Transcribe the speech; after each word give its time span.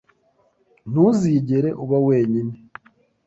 Ntuzigera 0.89 1.69
uba 1.83 1.97
wenyine, 2.07 2.55